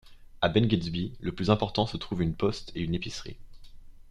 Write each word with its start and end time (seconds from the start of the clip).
A 0.41 0.47
Bengstby, 0.49 1.13
le 1.19 1.31
plus 1.31 1.51
important, 1.51 1.85
se 1.85 1.95
trouve 1.95 2.23
une 2.23 2.33
poste 2.33 2.71
et 2.73 2.81
une 2.81 2.95
épicerie. 2.95 3.37